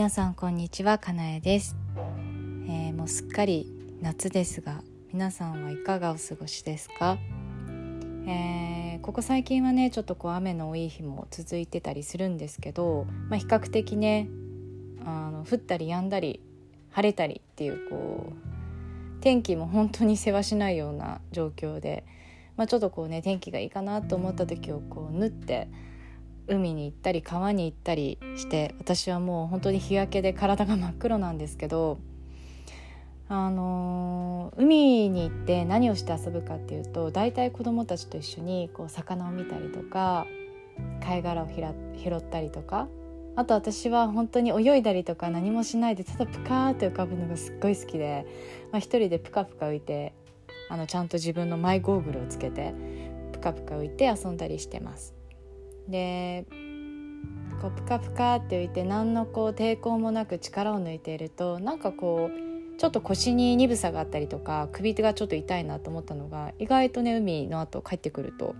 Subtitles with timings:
[0.00, 1.76] 皆さんこんにちはかなえです、
[2.66, 7.18] えー、もうすっかり夏ですが皆さんはいかがお過ごしですか、
[8.26, 14.30] えー、ここ最近はねちょっとこう雨の多い日も続いてたりするんですけど、まあ、比較的ね
[15.04, 16.40] あの降ったり止んだり
[16.92, 22.06] 晴れたりっていうこう天気も本当に世話しないような状況で、
[22.56, 25.68] まあ、ちょっとこうね天気がいいかなと思った時をこう縫って
[26.50, 31.98] 海に行ったり川に行ったりして私はもう本当に日焼けで体が真っ黒なんですけど
[33.28, 40.26] あのー、海に行って何をして遊ぶかっていうと大体子どもたちと一緒にこう魚を見たりとか
[41.00, 42.88] 貝殻を拾ったりとか
[43.36, 48.26] あと私は本当に泳いだりとか何もしないでただプカーって浮かぶのがすっごい好きで、
[48.72, 50.12] まあ、一人でプカプカ浮いて
[50.68, 52.74] あのちゃんと自分のマイゴーグルをつけて
[53.32, 55.19] プカプカ浮いて遊んだりしてます。
[55.88, 56.46] で
[57.60, 68.54] こうプカプカって浮いて何のこう抵抗もなく力を抜いているとなんかこうちょっと腰に鈍さがあったりとか首がちょっと痛いなと思ったのが意外とね海の後帰ってくると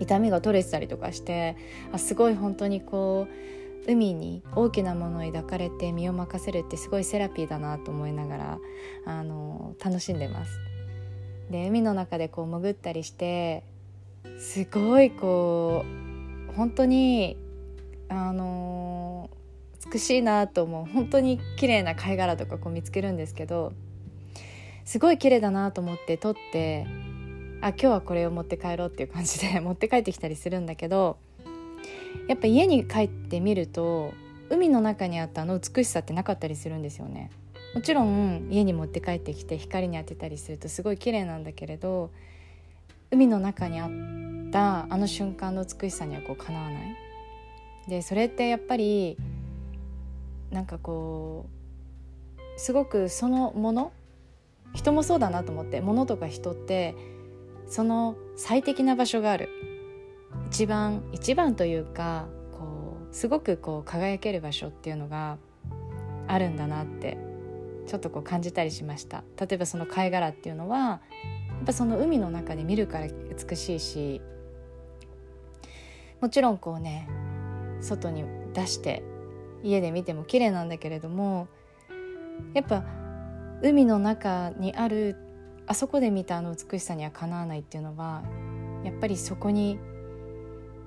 [0.00, 1.56] 痛みが取れてたりとかして
[1.92, 8.58] あすごい本当にこう海に大きなものを抱かれて身を任せるってすごいセラピーだなと思いながら
[9.04, 10.58] あの楽しんでます。
[11.50, 13.62] で海の中でこう潜ったりして
[14.38, 15.84] すごいこ
[16.50, 17.36] う本当に
[18.08, 19.30] あの
[19.92, 23.72] 美しいなと思う本当に綺麗な貝殻とかこう見つけるんですけど
[24.84, 26.86] すごい綺麗だなと思って撮って
[27.60, 31.18] あ今日はこれを持って帰ろうっていう感じで 持って帰ってきたりするんだけど
[32.28, 34.12] やっぱ家に帰ってみると
[34.48, 37.30] 海の中にあったあの美しさってなかったりするんですよね。
[37.74, 42.10] もちろん家に持って帰ってきて光に当てたりするとすごい綺麗なんだけれど
[43.10, 43.90] 海の中にあっ
[44.50, 46.96] たあの瞬間の美しさにはこうかなわない？
[47.88, 49.16] でそれってやっぱり
[50.50, 51.46] なんかこ
[52.36, 53.92] うすごくそのもの
[54.74, 56.94] 人もそうだなと思って物とか人って
[57.68, 59.48] その最適な場所がある。
[60.48, 65.38] 一番一番というかこうすごくこう輝ける場所っていうのが
[66.28, 67.18] あるんだなって
[67.86, 69.22] ちょっとこう感じたりしました。
[69.40, 71.00] 例えばその貝殻っていうのは
[71.64, 74.20] ぱその海の中で見るから美しいし
[76.20, 77.08] もちろんこうね
[77.80, 79.02] 外に出して
[79.62, 81.48] 家で見ても綺麗なんだけれども
[82.54, 82.84] やっぱ
[83.62, 85.16] 海の中にある
[85.66, 88.22] あそこで見たあの美しさにはかなわないっていうのは
[88.84, 89.78] やっぱりそこに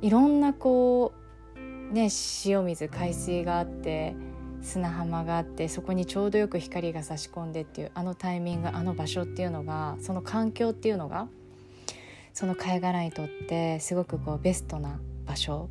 [0.02, 1.14] いろんなこ
[1.56, 2.10] うね
[2.46, 4.16] 塩水海水があって
[4.62, 11.28] 砂浜があってそこにちょうどよく光が差し込んでっていうあのタイミングあの場所っていうのがその環境っていうのが
[12.34, 15.70] その貝殻にとってすごくこうベストな場所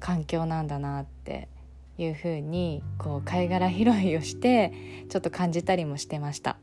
[0.00, 1.48] 環境なんだなって
[1.98, 4.72] いうふうにこう貝殻拾いをして
[5.08, 6.58] ちょっと感じたりもしてました。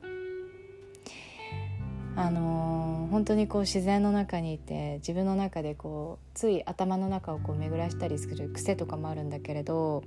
[2.16, 10.04] あのー、本当にこう自然の中にいて自分の中でこうつい頭の中をこう巡らしたりする癖とかもあるんだけれど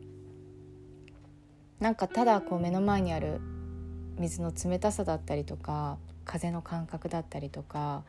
[1.82, 3.40] なんかただこう目の前にある
[4.16, 8.04] 水の冷たさだったりとか風の感覚だったりとか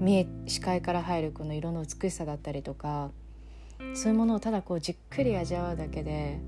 [0.00, 3.12] 見え視界から入るこの色の美しさだったりとか
[3.94, 6.40] そういうものをただこうじっくり味わうだけで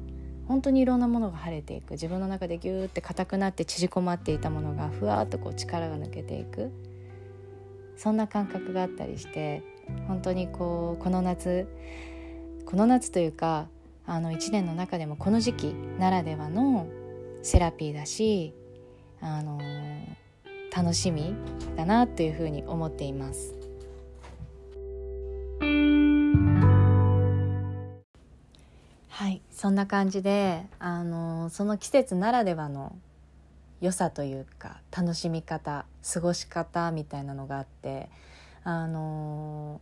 [0.48, 1.92] 本当にいろんなものが晴れていく。
[1.92, 6.72] 自分の中でギューって硬くなって縮こまっていたものがふわっとこう力が抜けていく。
[7.96, 9.62] そんな感覚があったりして
[10.08, 11.68] 本当にこうこの夏
[12.64, 13.68] この夏というか
[14.10, 15.64] あの1年の中でもこの時期
[16.00, 16.88] ならではの
[17.42, 18.52] セラピーだし
[19.20, 19.60] あの
[20.74, 21.36] 楽しみ
[21.76, 23.54] だなというふうに思っています。
[29.10, 32.96] はいそんな感じであのその季節ならではの
[33.80, 38.10] 良さというか楽しみ方過ごし方みたいなのがあって
[38.64, 39.80] あの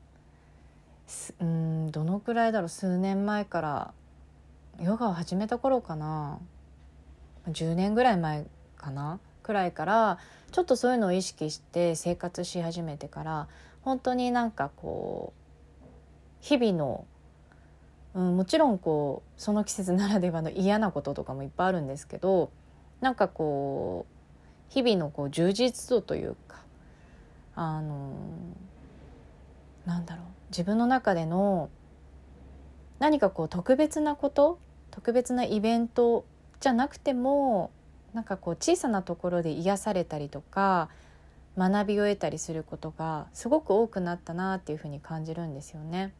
[1.40, 3.94] うんどのくらいだろう数年前から
[4.80, 6.38] ヨガを始めた頃かな。
[7.48, 8.46] 10年ぐらい前
[8.76, 9.20] かな。
[9.42, 10.18] くらいから
[10.52, 13.48] ちょっとそういうのを意識して生活し始めてから
[13.80, 15.32] 本当になんかこ
[15.82, 15.84] う
[16.40, 17.06] 日々の
[18.14, 22.50] うん、もちろんこうその季節ならではの嫌なこととかもいっぱいあるんですけど
[23.00, 26.62] なんかこう日々のこう充実度というか
[27.54, 28.14] あの
[29.86, 30.24] なんだろう。
[30.50, 31.68] 自分の中での
[32.98, 34.58] 何かこう特別なこと
[34.90, 36.24] 特別なイベント
[36.60, 37.70] じゃなくても
[38.14, 40.88] なんかこう小さなところで癒されたりとか
[41.56, 46.12] 学びを得たりすることがすごく多くなったなっていうふうに感じるんですよね。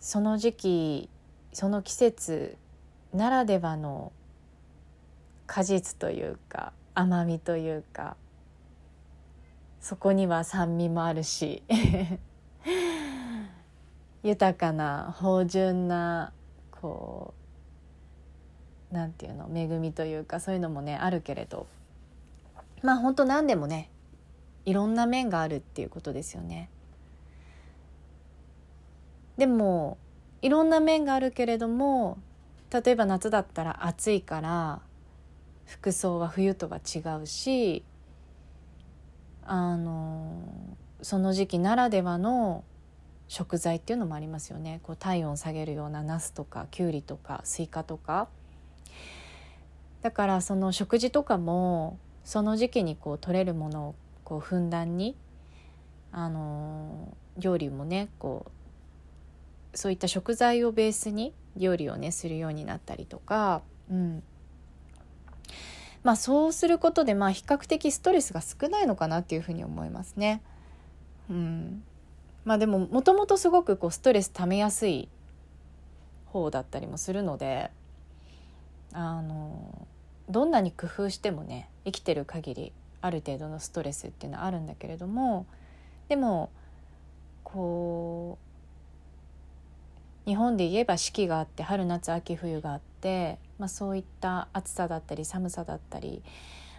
[0.00, 1.10] その時期
[1.52, 2.56] その季節
[3.12, 4.12] ならではの
[5.46, 8.16] 果実というか甘みというか
[9.80, 11.62] そこには酸味もあるし
[14.22, 16.32] 豊かな芳醇な
[16.80, 17.34] こ
[18.90, 21.66] うなんていうの恵みというかそういうのもねあるけれど
[22.82, 23.90] まあ本当何でもね
[24.64, 26.68] いろんな面があるっていうことですよね。
[29.36, 29.96] でも
[30.42, 32.18] いろんな面があるけれども
[32.70, 34.80] 例えば夏だったら暑いから
[35.64, 37.84] 服装は冬とは違うし
[39.44, 40.42] あの
[41.00, 42.64] その時期ならではの
[43.30, 44.80] 食材っていうのもありますよね。
[44.82, 48.28] こう体温下げるようなナスとかきゅうりとかスイカとか。
[50.02, 53.94] だからその食事とかもその時期にこう取れるものを
[54.24, 55.14] こうふんだんに
[56.10, 58.46] あの料理もねこ
[59.72, 64.24] うそういった食材をベースに料理をねするようになったりとか、うん、
[66.02, 70.42] まあそうすることでまあ比較的ストレスが少ないのかなっていうふうに思いますね。
[71.30, 71.84] うん、
[72.44, 75.08] まあでももともとすごくこうストレスためやすい
[76.26, 77.70] 方だったりもするので
[78.92, 79.86] あの
[80.28, 82.72] どんなに工夫してもね生きてる限り
[83.02, 85.46] ある程度のストレスっていうのはあるんだけれども
[86.08, 86.50] でも
[87.44, 88.38] こ
[90.26, 96.22] う日本で言えば四季があって春夏秋冬があって、まあ、そういった暑さだったり寒さだったり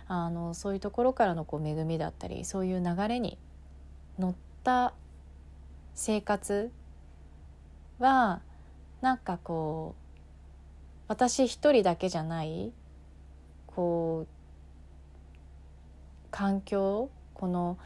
[0.07, 3.37] あのそういうところからのこう恵みだったりそういう流れに
[4.19, 4.93] 乗った
[5.93, 6.71] 生活
[7.99, 8.41] は
[9.01, 10.01] なんかこう
[11.07, 12.71] 私一人だけじゃない
[13.67, 14.27] こう
[16.31, 17.77] 環境この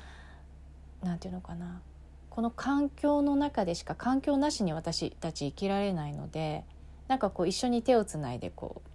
[1.03, 1.81] 何て言うのかな
[2.29, 6.63] この環境の中でしか環境なしに私たち生きられないので
[7.07, 8.89] なんかこう一緒に手をつないでこう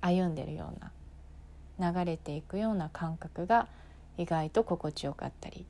[0.00, 3.68] 歩んでるような流れていくような感覚が
[4.16, 5.66] 意外と心地よかったり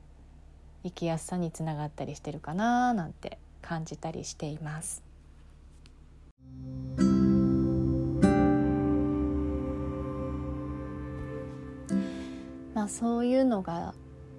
[0.83, 5.03] 生きやすさにつながったりしてるかななんて感じたりしています。
[12.73, 13.93] まあ、そういうのが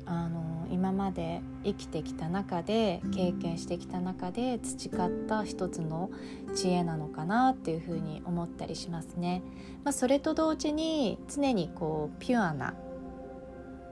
[0.06, 6.10] あの今まで生きてきた中で経験してきた中で培った一つの
[6.54, 9.42] 知恵なのかなっていうふうに思ったりしますね。
[9.84, 12.74] まあ、それと同時に常にこうピュアな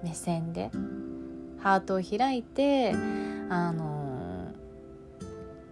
[0.02, 0.70] 目線で
[1.60, 2.93] ハートを開いて
[3.49, 4.52] あの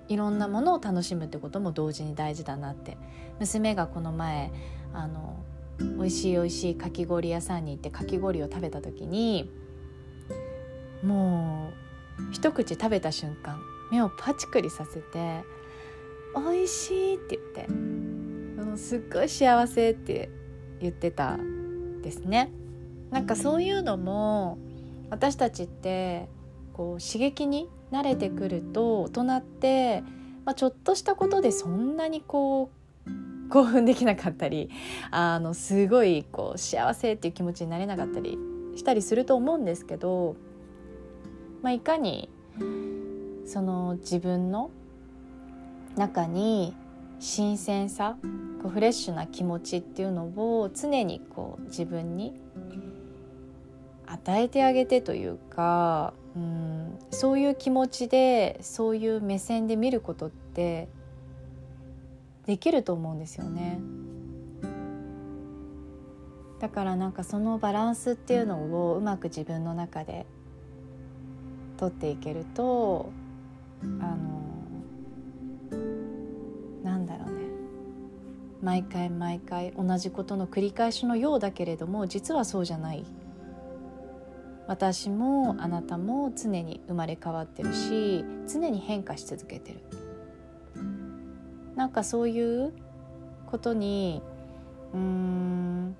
[0.09, 2.97] いろんなものを楽しむってことも同時に大事だなって
[3.41, 4.53] 娘がこの前
[4.93, 5.43] あの
[5.79, 9.51] 美味しい美味しいかき氷屋さんに行ってかき氷を食べた時に
[11.03, 11.71] も
[12.19, 13.61] う一口食べた瞬間
[13.91, 15.45] 目をパチクリさせて
[16.35, 20.31] 「美味しい」って言ってすっごい幸せって
[20.81, 21.39] 言ってた
[22.03, 22.53] ですね。
[23.11, 24.59] なんかそういうのも
[25.11, 26.29] 私たちって
[26.73, 30.03] こう刺激に慣れてくると大人って、
[30.45, 32.71] まあ、ちょっとしたことでそんなにこ
[33.07, 34.71] う興奮できなかったり
[35.11, 38.39] あのすごいこう幸せっていう気持ちになれなかったり
[38.75, 40.37] したりすると思うんですけど、
[41.63, 42.29] まあ、いかに
[43.47, 44.71] その自分の
[45.97, 46.75] 中に
[47.21, 48.17] 新鮮さ
[48.63, 52.35] こうフレッシュな気持ちっていうのを常にこう自分に
[54.07, 60.89] 与えてあげてというかうんそういう気持ちでそういう目線で見ることって
[62.47, 63.81] できると思うんですよね。
[66.61, 68.57] だからなんかそのバランスっていうの
[68.91, 70.27] をうまく自分の中で
[71.77, 73.11] 取っていけると
[73.83, 74.43] あの
[76.83, 77.43] なんだろうね
[78.63, 83.05] 毎回毎回同じことの繰り返しのようだけれども実はそうじゃない
[84.67, 89.81] 私もあなたも常に生まれ変わってるし常に変化し続けてる
[91.77, 92.73] なんかそういう
[93.47, 94.23] ことに
[94.93, 95.97] うん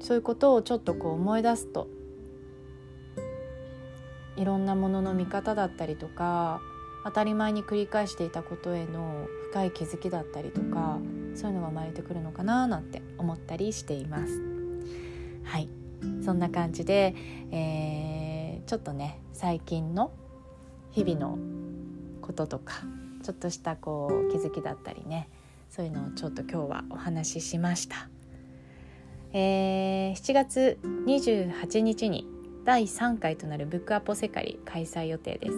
[0.00, 1.88] そういうことをちょっとこう思い出すと
[4.36, 6.60] いろんなものの見方だったりとか
[7.04, 10.98] 当たり前に繰り返していたことへの深い気づきだったりとか
[11.34, 14.42] そういうのが生まれてくるのかななんて思ったりしています。
[15.44, 15.79] はい
[16.24, 17.14] そんな感じで、
[17.50, 20.12] えー、ちょっとね最近の
[20.90, 21.38] 日々の
[22.20, 22.82] こととか
[23.22, 25.28] ちょっとしたこう気づきだったりね
[25.68, 28.08] そういうのをちょっと今日はお話ししました。
[29.32, 32.26] えー、7月28日に
[32.64, 35.54] 第3回となるブックアポセカリ開催予定です、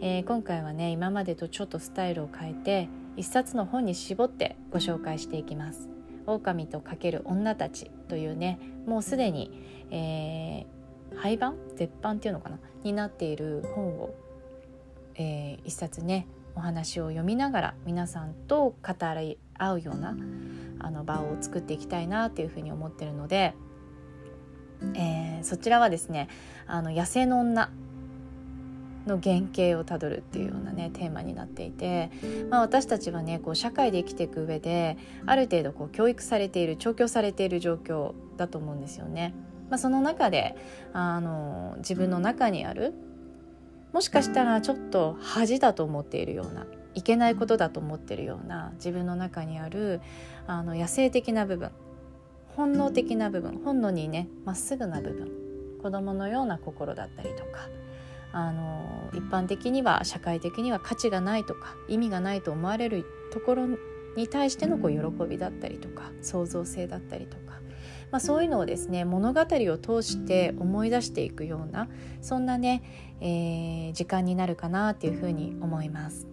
[0.00, 5.88] えー、今回はね今までとちょっとスタイルを変えて一冊の本に絞ってご紹介していきます。
[6.26, 9.50] 狼とかける女たちというねもうすでに、
[9.90, 11.56] えー、廃盤？
[11.76, 12.58] 絶版っていうのかな？
[12.82, 14.14] になっている本を、
[15.14, 20.16] えー、一冊ねお話を読みながら皆さんと語り合うような
[20.78, 23.54] あの場を作っていきたいなというふうに思ってるので、
[24.94, 26.28] えー、そちらはですね
[26.66, 27.70] あの野生の女
[29.06, 32.10] の原型をたどるっていうようなねテーマになっていて、
[32.50, 34.96] まあ、私たちはねこう社会で生きていく上で
[35.26, 39.34] ある程度こう教育されている調教されている状況だと思うんですよね。
[39.70, 40.56] まあ、その中で
[40.92, 42.92] あの自分の中にある
[43.92, 50.00] もしかしたらちょっと恥だと思っているようないけないことだと思っているような自分の中にある
[50.46, 51.70] あの野生的な部分
[52.56, 55.30] 本能的な部分本能にねまっすぐな部分
[55.82, 57.68] 子供のような心だったりとか
[58.34, 63.68] あの一般的には社会的には価値がないとか意味がないと思われるところ
[64.16, 67.60] に対してのこう喜びだったりとか創造性だったりとか、
[68.10, 71.88] まあ、そういうのをですね物語を通して思い出していくような
[72.22, 72.82] そんなね、
[73.20, 76.26] えー、時間になるかなっていうふうに思います。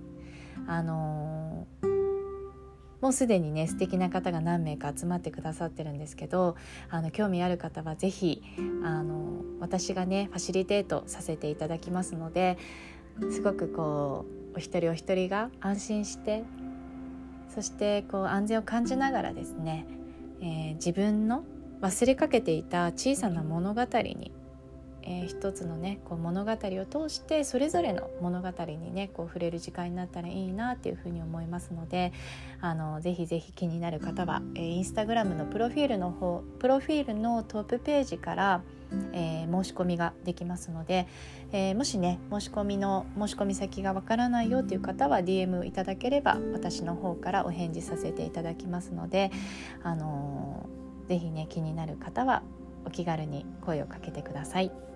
[0.68, 1.91] あのー
[3.02, 6.56] もうすでにね素敵な方が何名か集まってくださってるんですけど
[6.90, 8.44] あの興味ある方は是非
[8.84, 12.58] あの私がねファシリテートさせていただきますので
[13.32, 16.44] すごくこうお一人お一人が安心して
[17.54, 19.86] そしてこう安全を感じながらですね、
[20.42, 21.44] えー、自分の
[21.82, 24.32] 忘れかけていた小さな物語に
[25.04, 32.14] えー、一つのねこう物語を通してそれぞれの物語にねこう触れる時間になったらいいなっていうふうに思いますので
[32.60, 38.62] あのぜひぜひ気になる方は、えー、インスタグラムのプロフィールの方プロフィールのトップページから、
[39.14, 41.08] えー、申し込みができますので、
[41.52, 49.32] えー、もしね申し込みの申し込み先がわからないよという方は DM いただければ私の方からお返事させていただきますので
[49.84, 52.44] あのー、ぜひね気になる方は
[52.86, 54.91] お気軽に声をかけてください。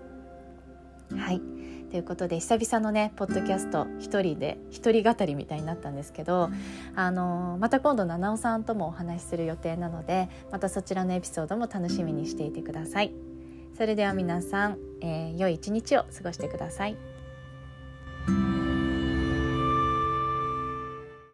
[1.14, 1.40] はい
[1.90, 6.50] ということで久々のねポッドキャスト一人で一人語りみたいになったんですけど
[6.94, 13.12] あのまた今度七尾さんともお話しする予定なのでまたそちらのエピソードも楽しみにしていてください。
[13.76, 16.96] それでは皆さん、えー、良い一日を過ごしてください。